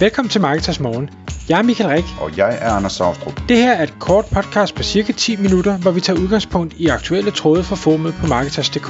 [0.00, 1.10] Velkommen til Marketers Morgen.
[1.48, 2.04] Jeg er Michael Rik.
[2.20, 3.40] Og jeg er Anders Saustrup.
[3.48, 6.86] Det her er et kort podcast på cirka 10 minutter, hvor vi tager udgangspunkt i
[6.86, 8.86] aktuelle tråde fra formet på Marketers.dk.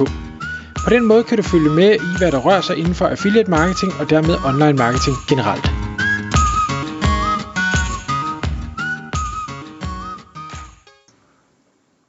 [0.85, 3.49] På den måde kan du følge med i, hvad der rører sig inden for affiliate
[3.49, 5.65] marketing og dermed online marketing generelt.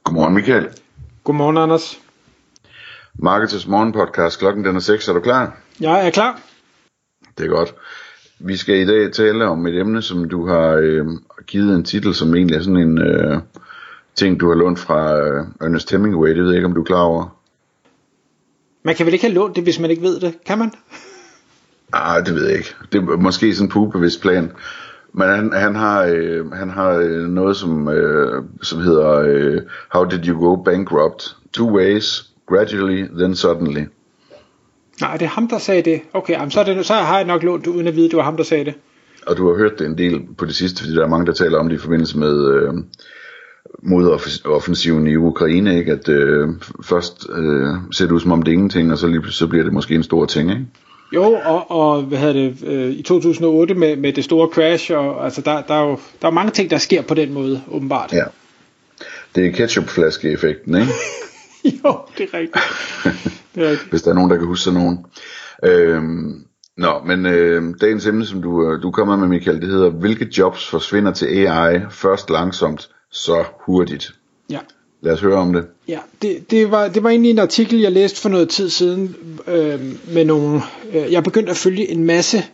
[0.04, 0.68] Godmorgen Michael.
[1.24, 1.98] Godmorgen Anders.
[3.14, 4.38] Marketers Morgen podcast.
[4.38, 5.08] Klokken den er 6.
[5.08, 5.56] Er du klar?
[5.80, 6.40] Jeg er klar.
[7.38, 7.74] Det er godt.
[8.41, 11.06] Vi skal i dag tale om et emne, som du har øh,
[11.46, 13.38] givet en titel, som egentlig er sådan en øh,
[14.15, 16.29] ting, du har lånt fra øh, Ernest Hemingway.
[16.29, 17.37] Det ved jeg ikke, om du er klar over.
[18.82, 20.73] Man kan vel ikke have lånt det, hvis man ikke ved det, kan man?
[21.93, 22.74] Ah, det ved jeg ikke.
[22.93, 24.51] Det er måske sådan en pubevidst plan.
[25.12, 30.05] Men han, han har, øh, han har øh, noget, som, øh, som hedder øh, How
[30.05, 31.37] did you go bankrupt?
[31.52, 33.84] Two ways, gradually, then suddenly.
[35.01, 36.01] Nej, det er ham, der sagde det.
[36.12, 38.16] Okay, jamen, så, er det, så har jeg nok lånt uden at vide, at det
[38.16, 38.75] var ham, der sagde det.
[39.27, 41.32] Og du har hørt det en del på det sidste, fordi der er mange, der
[41.32, 42.74] taler om det i forbindelse med øh,
[43.82, 45.93] modoffensiven i Ukraine, ikke?
[45.93, 46.49] at øh,
[46.85, 49.65] først øh, ser det ud som om det er ingenting, og så, lige, så bliver
[49.65, 50.51] det måske en stor ting.
[50.51, 50.66] Ikke?
[51.15, 55.24] Jo, og, og hvad hedder det, øh, i 2008 med, med det store crash, og,
[55.24, 58.12] altså der, der, er jo der er mange ting, der sker på den måde, åbenbart.
[58.12, 58.24] Ja.
[59.35, 60.93] Det er ketchupflaske-effekten, ikke?
[61.84, 62.64] jo, det er rigtigt.
[63.54, 63.90] Det er rigtigt.
[63.90, 65.06] Hvis der er nogen, der kan huske sådan nogen.
[65.65, 66.44] Øhm,
[66.76, 70.28] nå, men øh, dagens emne, som du, øh, du kommer med, Michael, det hedder, hvilke
[70.38, 74.15] jobs forsvinder til AI først langsomt, så hurtigt?
[74.50, 74.59] Ja.
[75.03, 75.66] Lad os høre om det.
[75.88, 79.16] Ja, det, det, var, det var egentlig en artikel, jeg læste for noget tid siden
[79.47, 79.81] øh,
[80.15, 80.60] med nogle...
[80.93, 82.44] Øh, jeg begyndte at følge en masse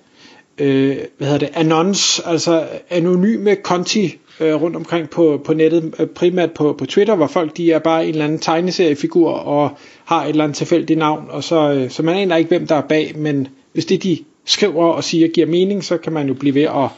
[0.59, 6.07] øh, hvad hedder det, anons, altså anonyme konti øh, rundt omkring på, på nettet, øh,
[6.07, 10.23] primært på, på Twitter, hvor folk de er bare en eller anden tegneseriefigur og har
[10.23, 12.87] et eller andet tilfældigt navn, og så, øh, så man aner ikke, hvem der er
[12.89, 16.55] bag, men hvis det de skriver og siger giver mening, så kan man jo blive
[16.55, 16.89] ved at,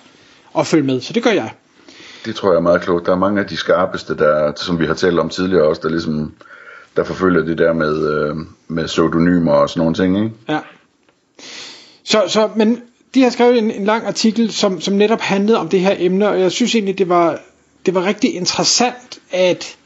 [0.58, 1.00] at følge med.
[1.00, 1.50] Så det gør jeg.
[2.24, 3.06] Det tror jeg er meget klogt.
[3.06, 5.88] Der er mange af de skarpeste, der, som vi har talt om tidligere også, der
[5.88, 6.32] ligesom
[6.96, 8.36] der forfølger det der med, øh,
[8.68, 10.36] med pseudonymer og sådan nogle ting, ikke?
[10.48, 10.60] Ja.
[12.04, 12.82] Så, så, men
[13.14, 16.28] de har skrevet en, en lang artikel, som, som netop handlede om det her emne,
[16.28, 17.40] og jeg synes egentlig, det var,
[17.86, 19.76] det var rigtig interessant, at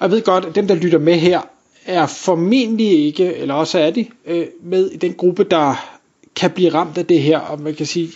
[0.00, 1.40] jeg ved godt, at dem, der lytter med her,
[1.86, 5.92] er formentlig ikke, eller også er de, øh, med i den gruppe, der
[6.36, 8.08] kan blive ramt af det her, og man kan sige,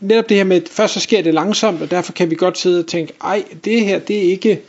[0.00, 2.58] netop det her med, at først så sker det langsomt, og derfor kan vi godt
[2.58, 4.60] sidde og tænke, ej, det her, det er ikke,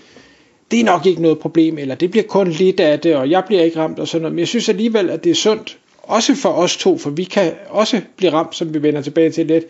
[0.72, 3.44] det er nok ikke noget problem, eller det bliver kun lidt af det, og jeg
[3.48, 5.78] bliver ikke ramt og sådan noget, men jeg synes alligevel, at det er sundt
[6.10, 9.46] også for os to, for vi kan også blive ramt, som vi vender tilbage til
[9.46, 9.66] lidt,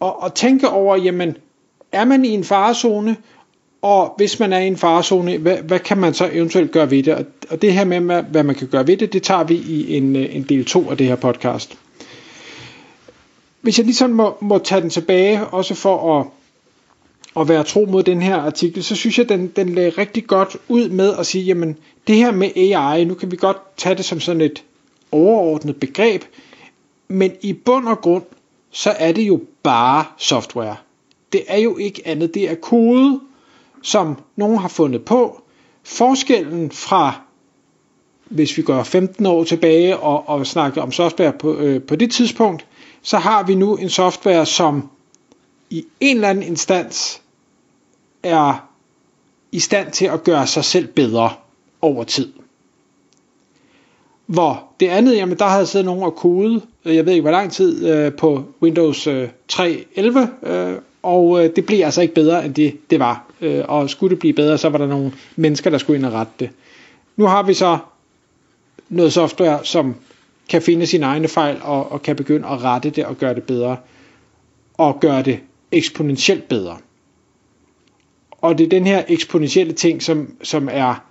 [0.00, 1.36] og, og tænke over, jamen,
[1.92, 3.16] er man i en farezone,
[3.82, 7.02] og hvis man er i en farezone, hvad, hvad kan man så eventuelt gøre ved
[7.02, 7.14] det?
[7.14, 9.96] Og, og det her med, hvad man kan gøre ved det, det tager vi i
[9.96, 11.78] en, øh, en del 2 af det her podcast.
[13.60, 16.26] Hvis jeg lige sådan må, må tage den tilbage, også for at,
[17.40, 20.56] at være tro mod den her artikel, så synes jeg, den, den lagde rigtig godt
[20.68, 24.04] ud med at sige, jamen, det her med AI, nu kan vi godt tage det
[24.04, 24.62] som sådan et
[25.12, 26.24] overordnet begreb,
[27.08, 28.24] men i bund og grund,
[28.70, 30.76] så er det jo bare software.
[31.32, 33.20] Det er jo ikke andet, det er kode,
[33.82, 35.42] som nogen har fundet på.
[35.82, 37.20] Forskellen fra,
[38.24, 42.10] hvis vi går 15 år tilbage og, og snakker om software på, øh, på det
[42.12, 42.66] tidspunkt,
[43.02, 44.88] så har vi nu en software, som
[45.70, 47.22] i en eller anden instans
[48.22, 48.68] er
[49.52, 51.30] i stand til at gøre sig selv bedre
[51.82, 52.32] over tid.
[54.28, 57.30] Hvor det andet, jamen der havde siddet nogen og kode, øh, jeg ved ikke hvor
[57.30, 62.44] lang tid, øh, på Windows øh, 3.11, øh, og øh, det blev altså ikke bedre
[62.44, 63.24] end det, det var.
[63.40, 66.12] Øh, og skulle det blive bedre, så var der nogle mennesker, der skulle ind og
[66.12, 66.50] rette det.
[67.16, 67.78] Nu har vi så
[68.88, 69.94] noget software, som
[70.48, 73.42] kan finde sine egne fejl og, og kan begynde at rette det og gøre det
[73.42, 73.76] bedre.
[74.74, 75.38] Og gøre det
[75.72, 76.76] eksponentielt bedre.
[78.30, 81.07] Og det er den her eksponentielle ting, som, som er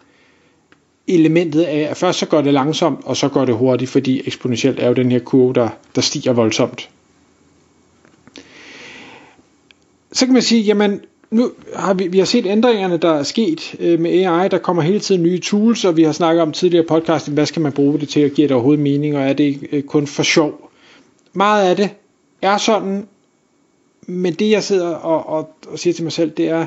[1.07, 4.79] elementet af, at først så går det langsomt, og så går det hurtigt, fordi eksponentielt
[4.79, 6.89] er jo den her kurve, der, der stiger voldsomt.
[10.11, 11.01] Så kan man sige, jamen,
[11.31, 14.47] nu har vi, vi har set ændringerne, der er sket øh, med AI.
[14.47, 17.61] Der kommer hele tiden nye tools, og vi har snakket om tidligere podcast, hvad skal
[17.61, 20.23] man bruge det til, og giver det overhovedet mening, og er det øh, kun for
[20.23, 20.71] sjov.
[21.33, 21.89] Meget af det
[22.41, 23.07] er sådan,
[24.01, 26.65] men det jeg sidder og, og, og siger til mig selv, det er,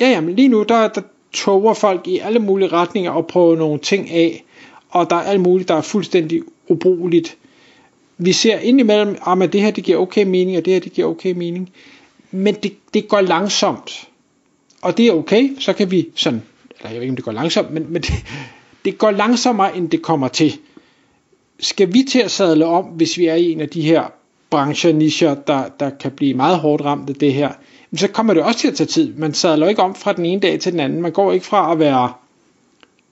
[0.00, 1.00] ja jamen lige nu, der, der
[1.34, 4.44] toger folk i alle mulige retninger og prøver nogle ting af,
[4.90, 7.36] og der er alt muligt, der er fuldstændig ubrugeligt.
[8.18, 11.08] Vi ser indimellem, ah, det her det giver okay mening, og det her det giver
[11.08, 11.70] okay mening
[12.34, 14.08] men det, det går langsomt.
[14.82, 16.42] Og det er okay, så kan vi sådan,
[16.78, 18.12] eller jeg ved ikke om det går langsomt, men, men det,
[18.84, 20.58] det går langsommere end det kommer til.
[21.60, 24.12] Skal vi til at sadle om, hvis vi er i en af de her
[24.50, 27.52] brancher, nischer, der, der kan blive meget hårdt ramt af det her,
[27.96, 29.14] så kommer det også til at tage tid.
[29.14, 31.02] Man sadler ikke om fra den ene dag til den anden.
[31.02, 32.12] Man går ikke fra at være,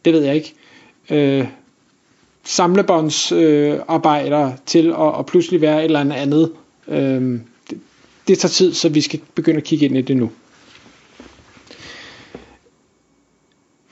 [0.04, 0.54] det ved jeg ikke,
[1.10, 1.46] øh,
[2.44, 6.52] samlebåndsarbejder øh, til at, at pludselig være et eller andet andet.
[6.88, 7.40] Øh,
[7.70, 7.80] det,
[8.28, 10.30] det tager tid, så vi skal begynde at kigge ind i det nu.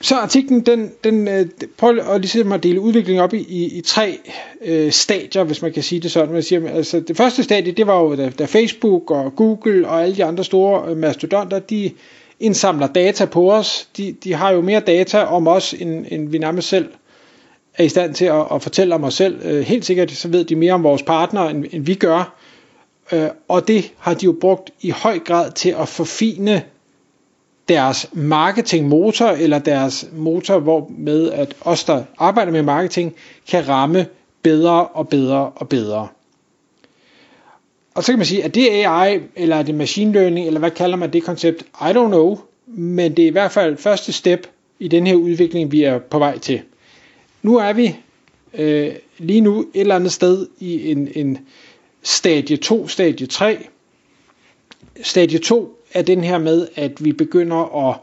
[0.01, 1.45] Så artiklen, den, den øh,
[1.77, 4.19] prøver at, ligesom at dele udviklingen op i, i, i tre
[4.65, 6.33] øh, stadier, hvis man kan sige det sådan.
[6.33, 10.03] Man siger, altså, det første stadie, det var jo, da, da Facebook og Google og
[10.03, 11.91] alle de andre store øh, mastodonter, de
[12.39, 13.89] indsamler data på os.
[13.97, 16.89] De, de har jo mere data om os, end, end vi nærmest selv
[17.77, 19.39] er i stand til at, at fortælle om os selv.
[19.45, 22.35] Øh, helt sikkert så ved de mere om vores partnere, end, end vi gør.
[23.11, 26.63] Øh, og det har de jo brugt i høj grad til at forfine
[27.71, 33.15] deres marketingmotor, eller deres motor, hvor med at os, der arbejder med marketing,
[33.47, 34.05] kan ramme
[34.41, 36.07] bedre og bedre og bedre.
[37.95, 40.71] Og så kan man sige, at det AI, eller er det machine learning, eller hvad
[40.71, 41.61] kalder man det koncept?
[41.61, 44.47] I don't know, men det er i hvert fald første step
[44.79, 46.61] i den her udvikling, vi er på vej til.
[47.41, 47.95] Nu er vi
[48.53, 51.37] øh, lige nu et eller andet sted i en, en
[52.03, 53.67] stadie 2, stadie 3.
[55.03, 57.95] Stadie 2 er den her med, at vi begynder at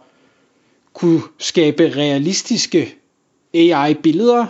[0.92, 2.94] kunne skabe realistiske
[3.54, 4.46] AI-billeder,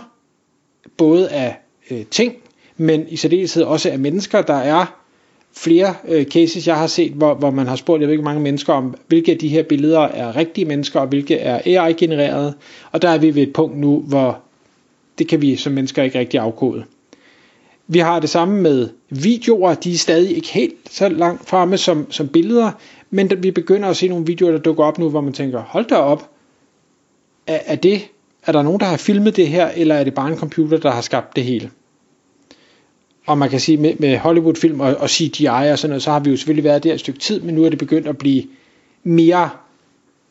[0.97, 1.57] både af
[1.91, 2.33] øh, ting,
[2.77, 4.41] men i særdeleshed også af mennesker.
[4.41, 4.99] Der er
[5.53, 8.41] flere øh, cases, jeg har set, hvor, hvor man har spurgt, jeg ved ikke mange
[8.41, 12.53] mennesker om, hvilke af de her billeder er rigtige mennesker, og hvilke er AI-genererede.
[12.91, 14.39] Og der er vi ved et punkt nu, hvor
[15.17, 16.83] det kan vi som mennesker ikke rigtig afkode.
[17.87, 22.11] Vi har det samme med videoer, de er stadig ikke helt så langt fremme som,
[22.11, 22.71] som billeder,
[23.09, 25.85] men vi begynder at se nogle videoer, der dukker op nu, hvor man tænker, hold
[25.85, 26.29] da op,
[27.47, 28.01] er, er det,
[28.45, 30.91] er der nogen, der har filmet det her, eller er det bare en computer, der
[30.91, 31.71] har skabt det hele?
[33.27, 36.19] Og man kan sige, med, med Hollywood-film og, og CGI og sådan noget, så har
[36.19, 38.43] vi jo selvfølgelig været der et stykke tid, men nu er det begyndt at blive
[39.03, 39.49] mere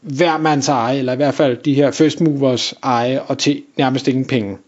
[0.00, 4.08] hver mands eje, eller i hvert fald de her first movers eje, og til nærmest
[4.08, 4.58] ingen penge.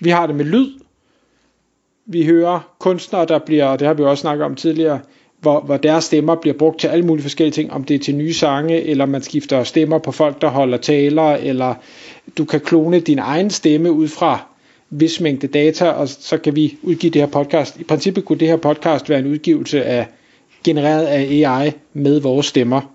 [0.00, 0.70] Vi har det med lyd.
[2.06, 5.00] Vi hører kunstnere, der bliver, og det har vi også snakket om tidligere,
[5.40, 8.14] hvor, hvor deres stemmer bliver brugt til alle mulige forskellige ting, om det er til
[8.14, 11.74] nye sange, eller man skifter stemmer på folk, der holder taler, eller
[12.38, 14.46] du kan klone din egen stemme ud fra
[14.90, 17.80] vis mængde data, og så kan vi udgive det her podcast.
[17.80, 20.06] I princippet kunne det her podcast være en udgivelse af
[20.64, 22.94] genereret af AI med vores stemmer.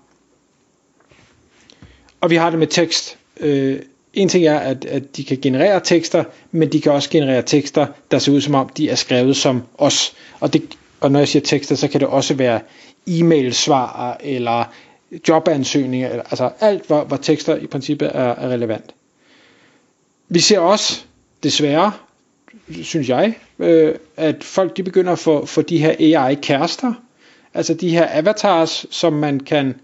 [2.20, 3.18] Og vi har det med tekst.
[3.40, 3.78] Øh,
[4.14, 7.86] en ting er, at, at de kan generere tekster, men de kan også generere tekster,
[8.10, 10.14] der ser ud som om, de er skrevet som os.
[10.40, 10.62] Og det
[11.04, 12.60] og når jeg siger tekster, så kan det også være
[13.06, 14.64] e-mail-svar eller
[15.28, 18.94] jobansøgninger, eller, altså alt, hvor, hvor tekster i princippet er, er relevant.
[20.28, 21.04] Vi ser også,
[21.42, 21.92] desværre,
[22.82, 26.92] synes jeg, øh, at folk de begynder at få, få de her AI-kærester,
[27.54, 29.74] altså de her avatars, som man kan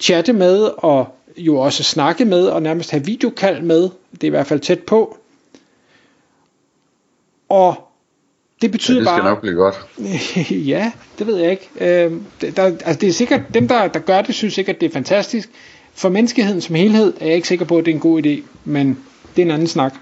[0.00, 4.30] chatte med, og jo også snakke med, og nærmest have videokald med, det er i
[4.30, 5.18] hvert fald tæt på.
[7.48, 7.83] Og
[8.64, 9.30] det betyder ja, det skal bare...
[9.30, 9.74] nok blive godt.
[10.72, 11.70] ja, det ved jeg ikke.
[11.80, 12.12] Øh,
[12.56, 15.50] der, altså det er sikkert, dem der, der gør det, synes sikkert, det er fantastisk.
[15.94, 18.42] For menneskeheden som helhed er jeg ikke sikker på, at det er en god idé,
[18.64, 18.98] men
[19.36, 19.94] det er en anden snak.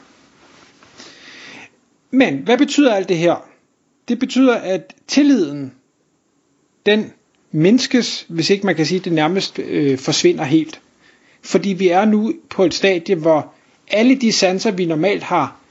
[2.11, 3.49] Men hvad betyder alt det her?
[4.09, 5.73] Det betyder, at tilliden,
[6.87, 7.13] den
[7.53, 10.81] menneskes, hvis ikke man kan sige, at det nærmest øh, forsvinder helt.
[11.43, 13.53] Fordi vi er nu på et stadie, hvor
[13.91, 15.62] alle de sanser, vi normalt har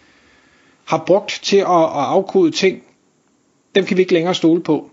[0.91, 2.83] har brugt til at, at afkode ting,
[3.75, 4.89] dem kan vi ikke længere stole på.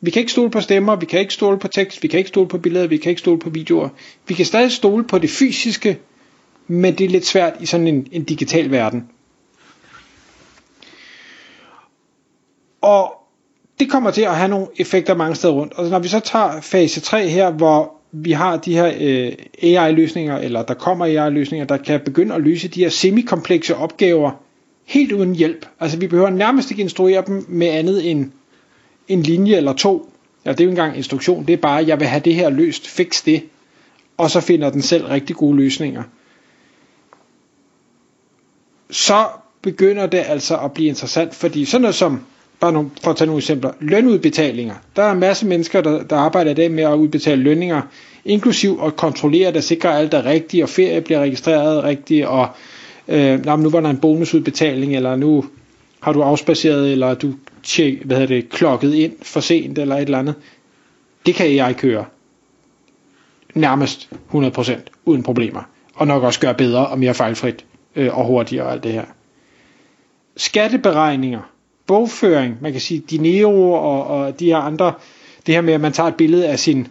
[0.00, 2.28] Vi kan ikke stole på stemmer, vi kan ikke stole på tekst, vi kan ikke
[2.28, 3.88] stole på billeder, vi kan ikke stole på videoer.
[4.28, 5.98] Vi kan stadig stole på det fysiske,
[6.66, 9.08] men det er lidt svært i sådan en, en digital verden.
[12.80, 13.14] Og
[13.80, 15.72] det kommer til at have nogle effekter mange steder rundt.
[15.72, 19.32] Og når vi så tager fase 3 her, hvor vi har de her øh,
[19.62, 24.30] AI-løsninger, eller der kommer AI-løsninger, der kan begynde at løse de her semikomplekse opgaver,
[24.84, 25.66] helt uden hjælp.
[25.80, 28.30] Altså vi behøver nærmest ikke instruere dem med andet end
[29.08, 30.12] en linje eller to.
[30.44, 32.50] Ja, det er jo ikke engang instruktion, det er bare, jeg vil have det her
[32.50, 33.42] løst, fix det.
[34.16, 36.02] Og så finder den selv rigtig gode løsninger.
[38.90, 39.26] Så
[39.62, 42.20] begynder det altså at blive interessant, fordi sådan noget som,
[42.60, 44.74] bare nogle, for at tage nogle eksempler, lønudbetalinger.
[44.96, 47.82] Der er en masse mennesker, der, der arbejder i dag med at udbetale lønninger,
[48.24, 52.48] inklusiv at kontrollere, at sikrer alt er rigtigt, og ferie bliver registreret rigtigt, og
[53.08, 55.44] øh, nu var der en bonusudbetaling, eller nu
[56.00, 60.02] har du afspaceret, eller du tjek, hvad hedder det, klokket ind for sent, eller et
[60.02, 60.34] eller andet.
[61.26, 62.04] Det kan jeg køre.
[63.54, 64.72] Nærmest 100%
[65.04, 65.62] uden problemer.
[65.94, 67.64] Og nok også gøre bedre og mere fejlfrit
[67.96, 69.04] øh, og hurtigere og alt det her.
[70.36, 71.40] Skatteberegninger.
[71.86, 72.56] bogføring.
[72.60, 74.92] Man kan sige Dinero og, og de her andre,
[75.46, 76.88] det her med, at man tager et billede af sin,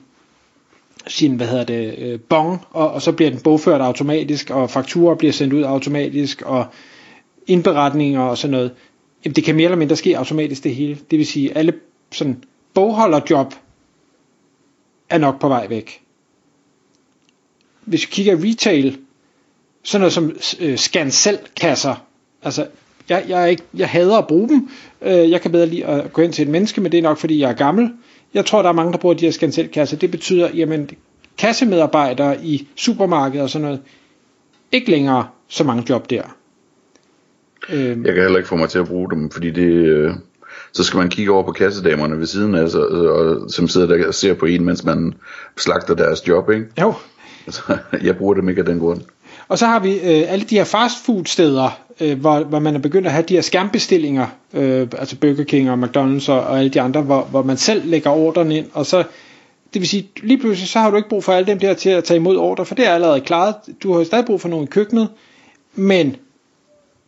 [1.08, 5.16] sin hvad hedder det, øh, bong, og, og så bliver den bogført automatisk, og fakturer
[5.16, 6.66] bliver sendt ud automatisk, og
[7.48, 8.72] indberetninger og sådan noget.
[9.26, 10.98] Jamen, det kan mere eller mindre ske automatisk det hele.
[11.12, 11.74] Det vil sige, alle
[12.12, 12.44] sådan
[12.74, 13.54] bogholderjob
[15.10, 16.02] er nok på vej væk.
[17.86, 18.98] Hvis vi kigger retail,
[19.84, 21.96] sådan noget som øh, scan selv kasser,
[22.44, 22.68] altså
[23.10, 24.70] jeg, jeg, er ikke, jeg hader at bruge dem.
[25.02, 27.18] Øh, jeg kan bedre lide at gå ind til et menneske, men det er nok
[27.18, 27.90] fordi jeg er gammel.
[28.34, 29.98] Jeg tror der er mange der bruger de her scan selv kasser.
[29.98, 30.90] Det betyder, jamen
[31.38, 33.82] kassemedarbejdere i supermarkedet og sådan noget,
[34.72, 36.24] ikke længere så mange job der.
[37.70, 40.14] Øh, jeg kan heller ikke få mig til at bruge dem, fordi det, øh,
[40.74, 44.08] så skal man kigge over på kassedamerne ved siden af, så, og, som sidder der
[44.08, 45.14] og ser på en, mens man
[45.58, 46.66] slagter deres job, ikke?
[46.82, 46.94] Jo.
[47.46, 49.02] Altså, jeg bruger dem ikke af den grund.
[49.52, 52.80] Og så har vi øh, alle de her fastfood steder, øh, hvor, hvor man er
[52.80, 56.70] begyndt at have de her skærmbestillinger, øh, altså Burger King og McDonald's og, og alle
[56.70, 59.04] de andre, hvor, hvor man selv lægger ordren ind, og så
[59.74, 61.90] det vil sige, lige pludselig så har du ikke brug for alle dem der til
[61.90, 63.56] at tage imod ordre, for det er allerede klaret.
[63.84, 65.10] Du har stadig brug for nogen i køkkenet,
[65.76, 66.16] men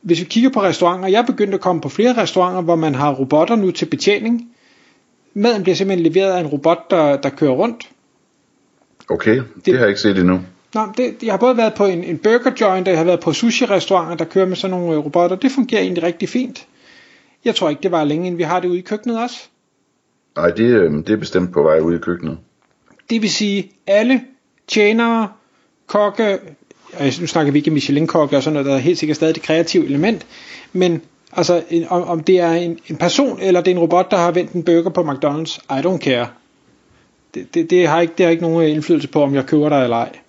[0.02, 2.96] hvis vi kigger på restauranter, jeg er begyndt at komme på flere restauranter, hvor man
[2.96, 4.50] har robotter nu til betjening.
[5.34, 7.90] Maden bliver simpelthen leveret af en robot, der, der kører rundt.
[9.10, 10.40] Okay, det, det har jeg ikke set endnu.
[10.74, 13.20] Nej, det, jeg har både været på en, en burger joint, og jeg har været
[13.20, 15.36] på sushi-restauranter, der kører med sådan nogle øh, robotter.
[15.36, 16.68] Det fungerer egentlig rigtig fint.
[17.46, 19.38] Jeg tror ikke, det var længe, inden vi har det ude i køkkenet også.
[20.36, 22.38] Nej, det, øh, det er bestemt på vej ude i køkkenet.
[23.10, 24.22] Det vil sige, alle
[24.68, 25.28] tjenere,
[25.88, 26.40] kokke,
[27.00, 29.86] nu snakker vi ikke Michelin-kokke og sådan noget, der er helt sikkert stadig det kreative
[29.86, 30.26] element,
[30.74, 31.02] men
[31.32, 34.18] altså, en, om, om det er en, en person, eller det er en robot, der
[34.18, 36.28] har vendt en burger på McDonald's, I don't care.
[37.34, 39.84] Det, det, det, har ikke, det har ikke nogen indflydelse på, om jeg køber dig
[39.84, 40.20] eller ej.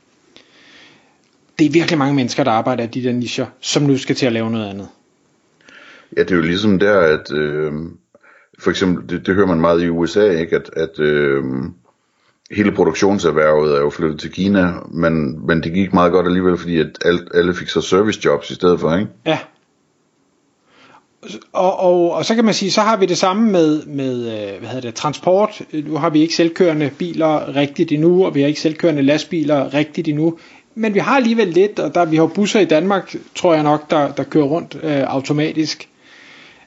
[1.58, 4.26] Det er virkelig mange mennesker, der arbejder i de der nischer, som nu skal til
[4.26, 4.88] at lave noget andet.
[6.16, 7.72] Ja, det er jo ligesom der, at øh,
[8.58, 10.56] for eksempel, det, det hører man meget i USA, ikke?
[10.56, 11.44] at, at øh,
[12.50, 16.78] hele produktionserhvervet er jo flyttet til Kina, men, men det gik meget godt alligevel, fordi
[16.78, 19.10] at alt, alle fik så servicejobs i stedet for, ikke?
[19.26, 19.38] Ja.
[21.52, 24.58] Og, og, og så kan man sige, så har vi det samme med, med øh,
[24.58, 25.62] hvad hedder det, transport.
[25.72, 30.08] Nu har vi ikke selvkørende biler rigtigt endnu, og vi har ikke selvkørende lastbiler rigtigt
[30.08, 30.38] endnu.
[30.74, 33.90] Men vi har alligevel lidt, og der, vi har busser i Danmark, tror jeg nok,
[33.90, 35.88] der, der kører rundt øh, automatisk.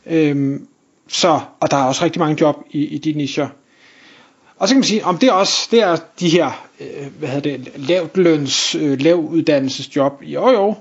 [0.06, 0.68] Øhm,
[1.08, 3.48] så, og der er også rigtig mange job i, i de nischer.
[4.58, 7.30] Og så kan man sige, om det er også det er de her øh, hvad
[7.30, 10.22] hedder det, lavt løns, øh, lav uddannelsesjob.
[10.22, 10.76] Jo jo,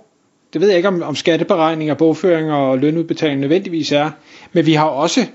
[0.53, 4.11] det ved jeg ikke om, om skatteberegninger, bogføringer og lønudbetaling nødvendigvis er,
[4.53, 5.27] men vi har også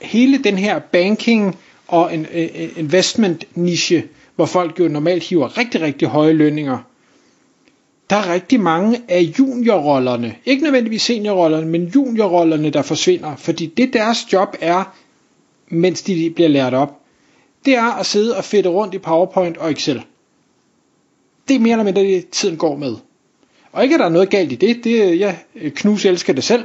[0.00, 4.04] hele den her banking og en, en investment niche,
[4.36, 6.78] hvor folk jo normalt hiver rigtig, rigtig høje lønninger.
[8.10, 13.92] Der er rigtig mange af juniorrollerne, ikke nødvendigvis seniorrollerne, men juniorrollerne, der forsvinder, fordi det
[13.92, 14.94] deres job er,
[15.68, 16.94] mens de bliver lært op,
[17.64, 20.02] det er at sidde og fedte rundt i PowerPoint og Excel.
[21.48, 22.94] Det er mere eller mindre det, tiden går med.
[23.72, 25.38] Og ikke at der er noget galt i det, det jeg
[25.74, 26.64] knus elsker det selv,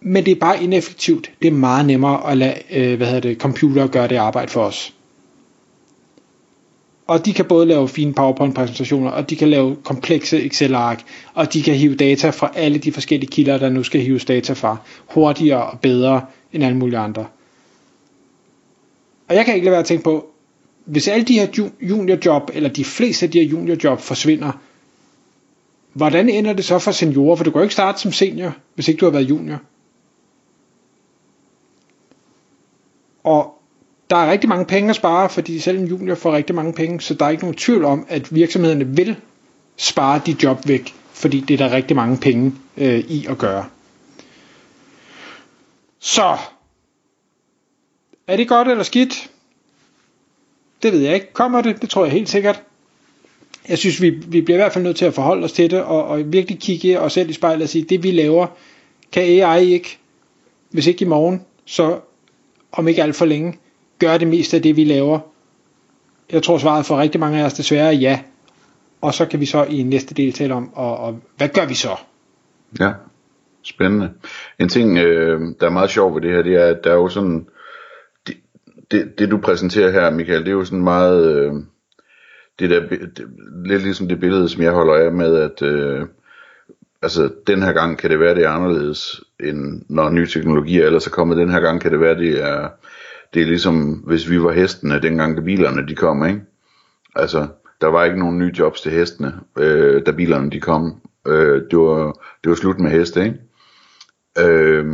[0.00, 1.30] men det er bare ineffektivt.
[1.42, 4.62] Det er meget nemmere at lade øh, hvad hedder det, computer gøre det arbejde for
[4.64, 4.94] os.
[7.08, 11.02] Og de kan både lave fine PowerPoint-præsentationer, og de kan lave komplekse Excel-ark,
[11.34, 14.52] og de kan hive data fra alle de forskellige kilder, der nu skal hives data
[14.52, 17.26] fra, hurtigere og bedre end alle mulige andre.
[19.28, 20.26] Og jeg kan ikke lade være at tænke på,
[20.84, 24.52] hvis alle de her juniorjob, eller de fleste af de her juniorjob forsvinder,
[25.92, 27.36] hvordan ender det så for seniorer?
[27.36, 29.58] For du kan jo ikke starte som senior, hvis ikke du har været junior.
[33.24, 33.57] Og
[34.10, 37.00] der er rigtig mange penge at spare, fordi selv en junior får rigtig mange penge,
[37.00, 39.16] så der er ikke nogen tvivl om, at virksomhederne vil
[39.76, 43.66] spare de job væk, fordi det er der rigtig mange penge øh, i at gøre.
[45.98, 46.36] Så
[48.26, 49.30] er det godt eller skidt?
[50.82, 51.32] Det ved jeg ikke.
[51.32, 51.82] Kommer det?
[51.82, 52.62] Det tror jeg helt sikkert.
[53.68, 55.82] Jeg synes, vi, vi bliver i hvert fald nødt til at forholde os til det,
[55.82, 58.46] og, og virkelig kigge os selv i spejlet og sige, det vi laver,
[59.12, 59.98] kan AI ikke,
[60.70, 62.00] hvis ikke i morgen, så
[62.72, 63.58] om ikke alt for længe,
[63.98, 65.20] gøre det meste af det, vi laver.
[66.32, 68.20] Jeg tror svaret for rigtig mange af os desværre er ja.
[69.00, 71.74] Og så kan vi så i næste del tale om, og, og hvad gør vi
[71.74, 71.90] så?
[72.80, 72.92] Ja,
[73.62, 74.10] spændende.
[74.58, 76.94] En ting, øh, der er meget sjov ved det her, det er, at der er
[76.94, 77.46] jo sådan,
[78.90, 81.52] det, det du præsenterer her, Michael, det er jo sådan meget, øh,
[82.58, 83.26] det der, det,
[83.64, 86.06] lidt ligesom det billede, som jeg holder af med, at øh,
[87.02, 91.06] altså den her gang kan det være, det er anderledes, end når nye teknologier ellers
[91.06, 91.36] er kommet.
[91.36, 92.68] Den her gang kan det være, det er,
[93.34, 96.40] det er ligesom, hvis vi var hestene, dengang bilerne de kom, ikke?
[97.16, 97.46] Altså,
[97.80, 101.00] der var ikke nogen nye jobs til hestene, øh, da bilerne de kom.
[101.26, 103.38] Øh, det, var, det var slut med heste, ikke?
[104.48, 104.86] Øh,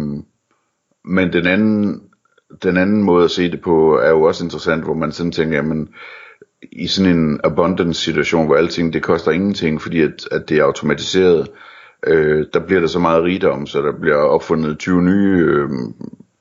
[1.04, 2.02] men den anden,
[2.62, 5.56] den anden måde at se det på er jo også interessant, hvor man sådan tænker,
[5.56, 5.88] jamen,
[6.72, 10.64] i sådan en abundance situation, hvor alting det koster ingenting, fordi at, at det er
[10.64, 11.48] automatiseret,
[12.06, 15.68] øh, der bliver der så meget rigdom, så der bliver opfundet 20 nye øh,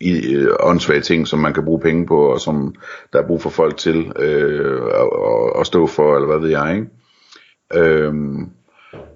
[0.03, 2.75] i, øh, åndssvage ting, som man kan bruge penge på, og som
[3.13, 6.75] der er brug for folk til øh, at, at stå for, eller hvad ved jeg,
[6.75, 6.87] ikke?
[7.75, 8.49] Øhm,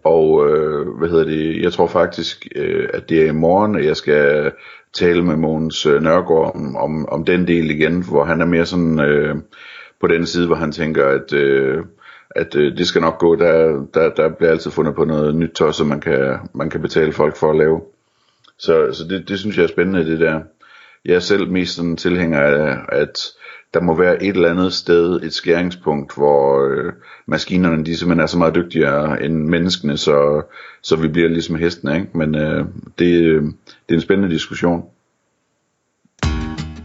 [0.04, 3.86] og øh, hvad hedder det, jeg tror faktisk, øh, at det er i morgen, at
[3.86, 4.52] jeg skal
[4.94, 8.66] tale med Mogens øh, Nørgaard om, om, om den del igen, hvor han er mere
[8.66, 9.36] sådan øh,
[10.02, 11.84] på den side, hvor han tænker, at, øh,
[12.30, 15.52] at øh, det skal nok gå, der, der, der bliver altid fundet på noget nyt
[15.56, 17.82] tøj, som man kan, man kan betale folk for at lave.
[18.60, 20.42] Så, så det, det synes jeg er spændende, det der.
[21.08, 23.18] Jeg er selv mest sådan tilhænger af, at
[23.74, 26.94] der må være et eller andet sted, et skæringspunkt, hvor øh,
[27.26, 30.42] maskinerne de simpelthen er så meget dygtigere end menneskene, så,
[30.82, 32.18] så vi bliver ligesom hestene, ikke?
[32.18, 32.66] Men øh,
[33.00, 33.54] det, øh, det
[33.90, 34.84] er en spændende diskussion.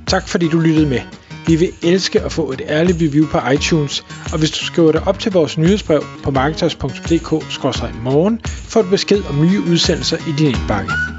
[0.07, 1.00] Tak fordi du lyttede med.
[1.47, 5.02] Vi vil elske at få et ærligt review på iTunes, og hvis du skriver dig
[5.07, 11.12] op til vores nyhedsbrev på marketers.dk-morgen, får du besked om nye udsendelser i din indbakke.